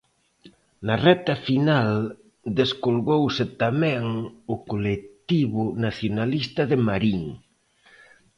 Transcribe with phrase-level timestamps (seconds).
[0.85, 1.91] Na recta final
[2.59, 4.03] descolgouse tamén
[4.53, 7.21] o Colectivo Nacionalista de Marín.